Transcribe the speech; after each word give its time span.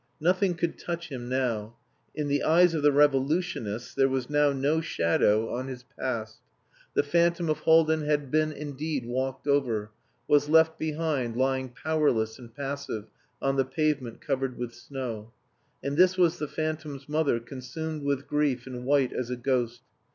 Nothing 0.19 0.55
could 0.55 0.79
touch 0.79 1.09
him 1.09 1.29
now; 1.29 1.75
in 2.15 2.27
the 2.27 2.41
eyes 2.41 2.73
of 2.73 2.81
the 2.81 2.91
revolutionists 2.91 3.93
there 3.93 4.09
was 4.09 4.31
now 4.31 4.51
no 4.51 4.81
shadow 4.81 5.51
on 5.53 5.67
his 5.67 5.83
past. 5.83 6.39
The 6.95 7.03
phantom 7.03 7.49
of 7.51 7.59
Haldin 7.59 8.01
had 8.01 8.31
been 8.31 8.51
indeed 8.51 9.05
walked 9.05 9.45
over, 9.45 9.91
was 10.27 10.49
left 10.49 10.79
behind 10.79 11.35
lying 11.35 11.69
powerless 11.69 12.39
and 12.39 12.51
passive 12.51 13.05
on 13.43 13.57
the 13.57 13.63
pavement 13.63 14.21
covered 14.21 14.57
with 14.57 14.73
snow. 14.73 15.33
And 15.83 15.95
this 15.97 16.17
was 16.17 16.39
the 16.39 16.47
phantom's 16.47 17.07
mother 17.07 17.39
consumed 17.39 18.01
with 18.01 18.25
grief 18.25 18.65
and 18.65 18.85
white 18.85 19.13
as 19.13 19.29
a 19.29 19.35
ghost. 19.37 19.83